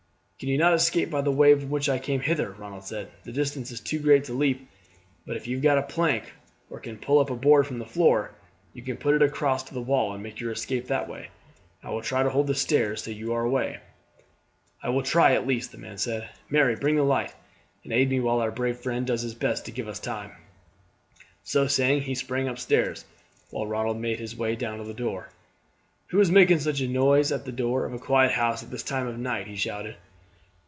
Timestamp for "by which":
1.53-1.87